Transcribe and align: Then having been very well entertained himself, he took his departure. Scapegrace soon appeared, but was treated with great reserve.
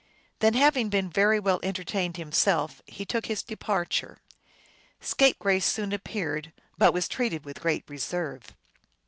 Then 0.39 0.55
having 0.55 0.89
been 0.89 1.11
very 1.11 1.39
well 1.39 1.59
entertained 1.61 2.17
himself, 2.17 2.81
he 2.87 3.05
took 3.05 3.27
his 3.27 3.43
departure. 3.43 4.17
Scapegrace 4.99 5.63
soon 5.65 5.93
appeared, 5.93 6.51
but 6.75 6.91
was 6.91 7.07
treated 7.07 7.45
with 7.45 7.61
great 7.61 7.83
reserve. 7.87 8.55